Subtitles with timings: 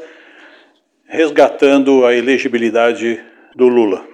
[1.07, 3.25] resgatando a elegibilidade
[3.55, 4.05] do Lula.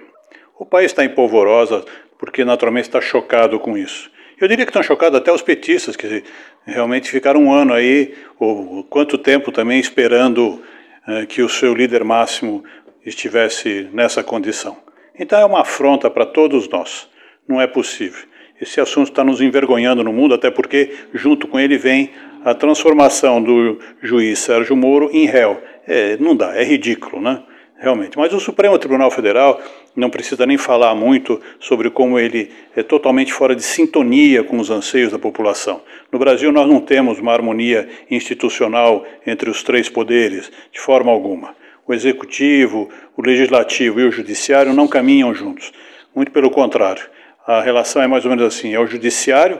[0.57, 1.83] O país está em polvorosa
[2.17, 4.09] porque naturalmente está chocado com isso.
[4.39, 6.23] Eu diria que estão chocados até os petistas, que
[6.65, 10.61] realmente ficaram um ano aí, ou quanto tempo também, esperando
[11.05, 12.63] eh, que o seu líder máximo
[13.05, 14.77] estivesse nessa condição.
[15.17, 17.07] Então é uma afronta para todos nós.
[17.47, 18.25] Não é possível.
[18.59, 22.11] Esse assunto está nos envergonhando no mundo, até porque, junto com ele, vem
[22.45, 25.61] a transformação do juiz Sérgio Moro em réu.
[25.87, 27.43] É, não dá, é ridículo, né?
[27.77, 28.17] Realmente.
[28.17, 29.61] Mas o Supremo Tribunal Federal
[29.93, 34.69] não precisa nem falar muito sobre como ele é totalmente fora de sintonia com os
[34.69, 35.81] anseios da população.
[36.09, 41.53] No Brasil, nós não temos uma harmonia institucional entre os três poderes, de forma alguma.
[41.87, 45.71] O executivo, o legislativo e o judiciário não caminham juntos.
[46.15, 47.03] Muito pelo contrário.
[47.45, 49.59] A relação é mais ou menos assim: é o judiciário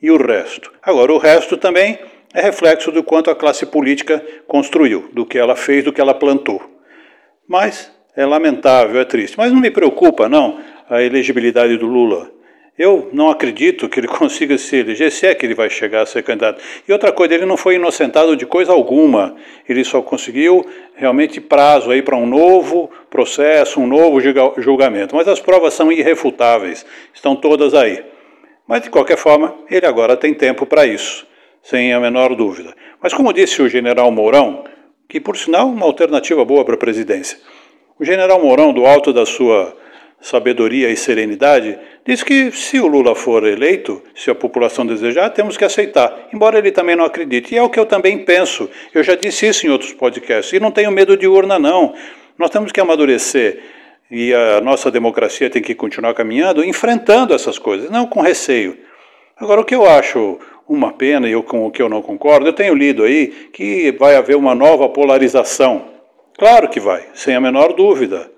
[0.00, 0.72] e o resto.
[0.82, 1.98] Agora, o resto também
[2.34, 6.14] é reflexo do quanto a classe política construiu, do que ela fez, do que ela
[6.14, 6.62] plantou.
[7.48, 9.36] Mas é lamentável, é triste.
[9.38, 12.30] Mas não me preocupa, não, a elegibilidade do Lula.
[12.78, 16.06] Eu não acredito que ele consiga se eleger, se é que ele vai chegar a
[16.06, 16.62] ser candidato.
[16.86, 19.36] E outra coisa, ele não foi inocentado de coisa alguma.
[19.68, 24.20] Ele só conseguiu realmente prazo aí para um novo processo, um novo
[24.60, 25.14] julgamento.
[25.14, 28.02] Mas as provas são irrefutáveis, estão todas aí.
[28.66, 31.26] Mas de qualquer forma, ele agora tem tempo para isso
[31.62, 32.74] sem a menor dúvida.
[33.00, 34.64] Mas como disse o general Mourão,
[35.08, 37.38] que por sinal uma alternativa boa para a presidência,
[37.98, 39.76] o general Mourão, do alto da sua
[40.22, 45.56] sabedoria e serenidade, diz que se o Lula for eleito, se a população desejar, temos
[45.56, 47.54] que aceitar, embora ele também não acredite.
[47.54, 48.70] E é o que eu também penso.
[48.94, 50.52] Eu já disse isso em outros podcasts.
[50.52, 51.92] E não tenho medo de urna, não.
[52.38, 53.58] Nós temos que amadurecer
[54.10, 58.78] e a nossa democracia tem que continuar caminhando, enfrentando essas coisas, não com receio.
[59.36, 60.38] Agora, o que eu acho
[60.68, 64.14] uma pena e com o que eu não concordo, eu tenho lido aí que vai
[64.14, 65.88] haver uma nova polarização.
[66.38, 68.30] Claro que vai, sem a menor dúvida.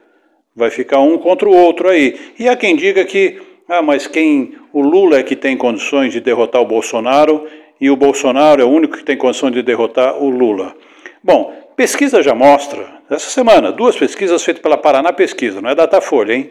[0.54, 2.18] Vai ficar um contra o outro aí.
[2.38, 6.20] E há quem diga que, ah, mas quem o Lula é que tem condições de
[6.20, 7.46] derrotar o Bolsonaro
[7.80, 10.74] e o Bolsonaro é o único que tem condições de derrotar o Lula.
[11.22, 16.34] Bom, pesquisa já mostra, essa semana, duas pesquisas feitas pela Paraná Pesquisa, não é Datafolha,
[16.34, 16.50] hein?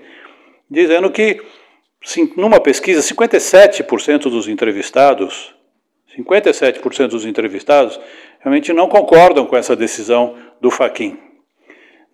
[0.70, 1.41] Dizendo que,
[2.35, 5.53] numa pesquisa, 57% dos entrevistados
[6.18, 8.00] 57% dos entrevistados
[8.40, 11.18] realmente não concordam com essa decisão do Faquin.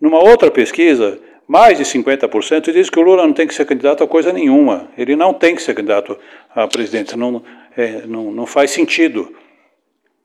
[0.00, 4.04] Numa outra pesquisa, mais de 50% diz que o Lula não tem que ser candidato
[4.04, 4.88] a coisa nenhuma.
[4.96, 6.16] Ele não tem que ser candidato
[6.54, 7.42] a presidente, não,
[7.76, 9.34] é, não, não faz sentido.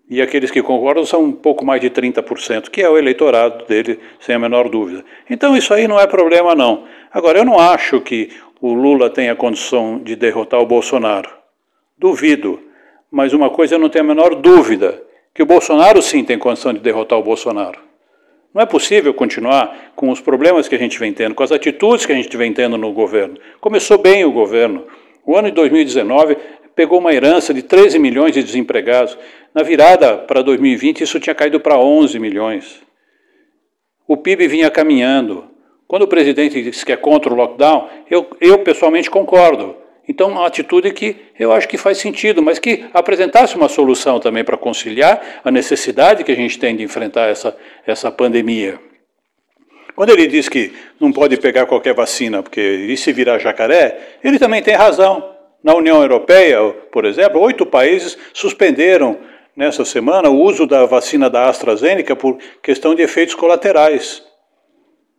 [0.08, 4.00] E aqueles que concordam são um pouco mais de 30%, que é o eleitorado dele,
[4.20, 5.04] sem a menor dúvida.
[5.28, 6.84] Então isso aí não é problema, não.
[7.12, 8.30] Agora, eu não acho que
[8.62, 11.32] o Lula tenha condição de derrotar o Bolsonaro.
[11.98, 12.60] Duvido.
[13.10, 15.02] Mas uma coisa eu não tenho a menor dúvida,
[15.34, 17.80] que o Bolsonaro sim tem condição de derrotar o Bolsonaro.
[18.56, 22.06] Não é possível continuar com os problemas que a gente vem tendo, com as atitudes
[22.06, 23.38] que a gente vem tendo no governo.
[23.60, 24.88] Começou bem o governo.
[25.26, 26.38] O ano de 2019
[26.74, 29.18] pegou uma herança de 13 milhões de desempregados.
[29.54, 32.82] Na virada para 2020, isso tinha caído para 11 milhões.
[34.08, 35.52] O PIB vinha caminhando.
[35.86, 39.76] Quando o presidente disse que é contra o lockdown, eu, eu pessoalmente concordo.
[40.08, 44.44] Então, uma atitude que eu acho que faz sentido, mas que apresentasse uma solução também
[44.44, 47.56] para conciliar a necessidade que a gente tem de enfrentar essa,
[47.88, 48.80] essa pandemia.
[49.96, 54.38] Quando ele diz que não pode pegar qualquer vacina, porque e se virar jacaré, ele
[54.38, 55.34] também tem razão.
[55.64, 56.60] Na União Europeia,
[56.92, 59.18] por exemplo, oito países suspenderam
[59.56, 64.22] nessa semana o uso da vacina da AstraZeneca por questão de efeitos colaterais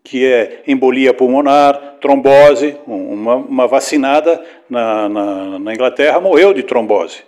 [0.06, 2.76] que é embolia pulmonar, trombose.
[2.86, 4.40] Uma, uma vacinada
[4.70, 7.24] na, na, na, Inglaterra morreu de trombose.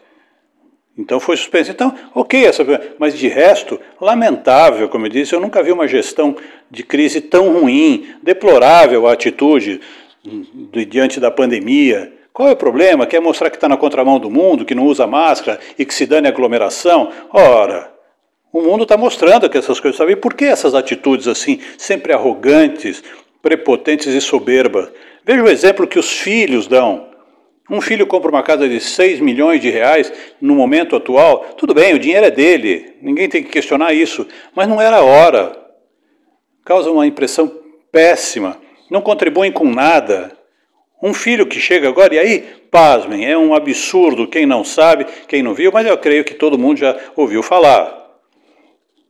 [0.97, 1.73] Então foi suspenso.
[1.73, 2.65] Então, ok, essa,
[2.97, 6.37] mas de resto, lamentável, como eu disse, eu nunca vi uma gestão
[6.71, 9.81] de crise tão ruim, deplorável a atitude
[10.73, 12.13] de, diante da pandemia.
[12.33, 13.07] Qual é o problema?
[13.07, 16.07] Quer mostrar que está na contramão do mundo, que não usa máscara e que se
[16.07, 17.11] dane aglomeração?
[17.33, 17.93] Ora,
[18.53, 20.13] o mundo está mostrando que essas coisas, sabe?
[20.13, 23.03] E por que essas atitudes assim, sempre arrogantes,
[23.43, 24.91] prepotentes e soberbas?
[25.25, 27.09] Veja o exemplo que os filhos dão.
[27.71, 30.11] Um filho compra uma casa de 6 milhões de reais
[30.41, 31.41] no momento atual.
[31.59, 35.05] Tudo bem, o dinheiro é dele, ninguém tem que questionar isso, mas não era a
[35.05, 35.55] hora.
[36.65, 37.53] Causa uma impressão
[37.93, 38.57] péssima,
[38.91, 40.33] não contribuem com nada.
[41.03, 45.43] Um filho que chega agora, e aí, pasmem, é um absurdo, quem não sabe, quem
[45.43, 47.98] não viu, mas eu creio que todo mundo já ouviu falar.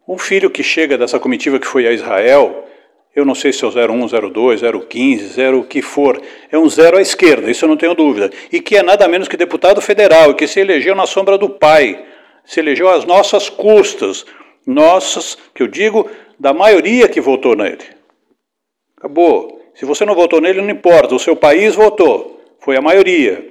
[0.08, 2.64] Um filho que chega dessa comitiva que foi a Israel,
[3.14, 6.19] eu não sei se é o 01, 02, 015, 0 o que for,
[6.50, 9.28] é um zero à esquerda, isso eu não tenho dúvida, e que é nada menos
[9.28, 12.06] que deputado federal, e que se elegeu na sombra do pai,
[12.43, 14.25] se elegeu às nossas custas,
[14.66, 17.84] nossas, que eu digo, da maioria que votou nele.
[18.96, 19.61] Acabou.
[19.75, 23.46] Se você não votou nele, não importa, o seu país votou, foi a maioria.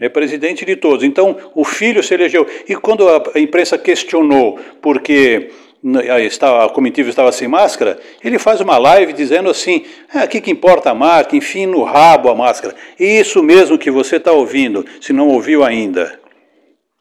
[0.00, 1.04] É presidente de todos.
[1.04, 2.46] Então, o filho se elegeu.
[2.66, 5.50] E quando a imprensa questionou porque
[5.82, 10.90] a comitiva estava sem máscara, ele faz uma live dizendo assim: ah, que, que importa
[10.90, 11.34] a marca?
[11.34, 12.74] Enfim, no rabo a máscara.
[12.98, 16.20] Isso mesmo que você está ouvindo, se não ouviu ainda.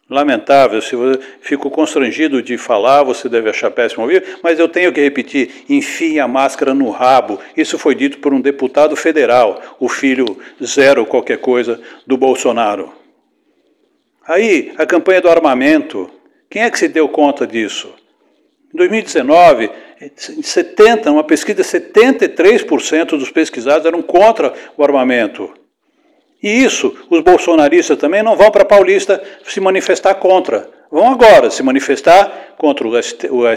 [0.09, 4.91] Lamentável, se você fico constrangido de falar, você deve achar péssimo ouvir, mas eu tenho
[4.93, 7.39] que repetir: enfim a máscara no rabo.
[7.55, 12.91] Isso foi dito por um deputado federal, o filho zero qualquer coisa do Bolsonaro.
[14.25, 16.09] Aí, a campanha do armamento,
[16.49, 17.98] quem é que se deu conta disso?
[18.73, 19.71] Em 2019,
[20.17, 25.51] 70, uma pesquisa, 73% dos pesquisados eram contra o armamento.
[26.41, 30.69] E isso, os bolsonaristas também não vão para Paulista se manifestar contra.
[30.91, 32.93] Vão agora se manifestar contra o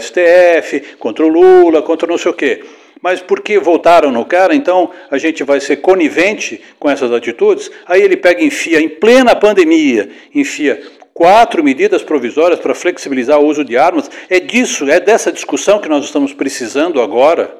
[0.01, 2.63] STF, contra o Lula, contra não sei o quê.
[3.01, 7.69] Mas porque votaram no cara, então a gente vai ser conivente com essas atitudes?
[7.85, 10.81] Aí ele pega e enfia, em plena pandemia, enfia
[11.13, 14.09] quatro medidas provisórias para flexibilizar o uso de armas.
[14.29, 17.55] É disso, é dessa discussão que nós estamos precisando agora.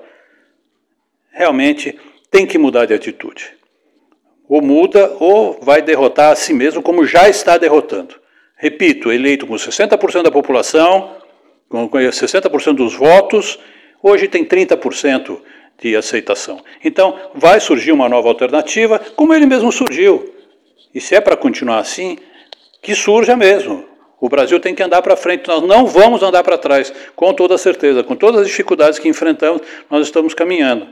[1.31, 1.97] Realmente
[2.31, 3.53] tem que mudar de atitude.
[4.49, 8.15] Ou muda ou vai derrotar a si mesmo, como já está derrotando.
[8.55, 11.17] Repito, eleito com 60% da população,
[11.69, 13.59] com 60% dos votos,
[14.01, 15.39] hoje tem 30%
[15.79, 16.63] de aceitação.
[16.83, 20.33] Então, vai surgir uma nova alternativa, como ele mesmo surgiu.
[20.93, 22.17] E se é para continuar assim,
[22.83, 23.85] que surja mesmo.
[24.19, 27.57] O Brasil tem que andar para frente, nós não vamos andar para trás, com toda
[27.57, 30.87] certeza, com todas as dificuldades que enfrentamos, nós estamos caminhando.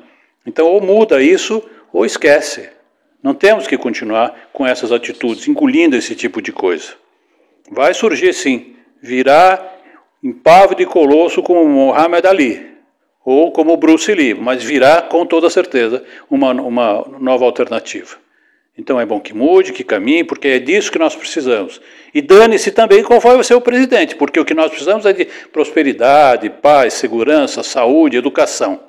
[0.45, 2.69] Então, ou muda isso, ou esquece.
[3.21, 6.93] Não temos que continuar com essas atitudes, engolindo esse tipo de coisa.
[7.69, 9.65] Vai surgir sim, virá
[10.23, 12.69] impávido e colosso como Muhammad Ali,
[13.23, 18.17] ou como Bruce Lee, mas virá com toda certeza uma, uma nova alternativa.
[18.81, 21.79] Então é bom que mude, que caminhe, porque é disso que nós precisamos.
[22.15, 25.25] E dane-se também qual vai ser o presidente, porque o que nós precisamos é de
[25.53, 28.79] prosperidade, paz, segurança, saúde, educação.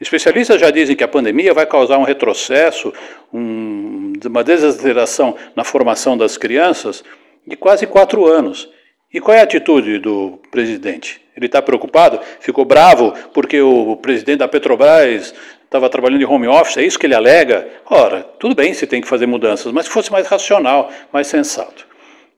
[0.00, 2.92] Especialistas já dizem que a pandemia vai causar um retrocesso,
[3.32, 7.04] um, uma desaceleração na formação das crianças
[7.46, 8.68] de quase quatro anos.
[9.12, 11.20] E qual é a atitude do presidente?
[11.36, 12.18] Ele está preocupado?
[12.40, 15.32] Ficou bravo porque o presidente da Petrobras
[15.74, 17.68] estava trabalhando em home office, é isso que ele alega?
[17.86, 21.84] Ora, tudo bem se tem que fazer mudanças, mas que fosse mais racional, mais sensato.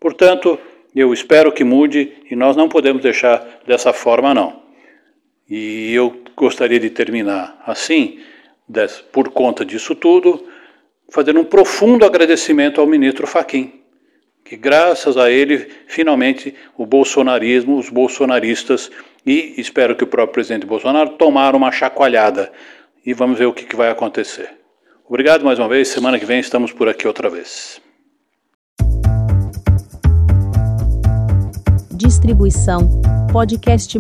[0.01, 0.59] Portanto,
[0.95, 4.63] eu espero que mude e nós não podemos deixar dessa forma, não.
[5.51, 8.21] E eu gostaria de terminar assim,
[9.13, 10.43] por conta disso tudo,
[11.11, 13.83] fazendo um profundo agradecimento ao ministro Faquim,
[14.47, 18.91] que graças a ele, finalmente, o bolsonarismo, os bolsonaristas
[19.27, 22.51] e espero que o próprio presidente Bolsonaro tomaram uma chacoalhada
[23.07, 24.51] e vamos ver o que, que vai acontecer.
[25.09, 25.87] Obrigado mais uma vez.
[25.87, 27.81] Semana que vem estamos por aqui outra vez.
[31.93, 33.01] Distribuição
[33.33, 33.97] podcast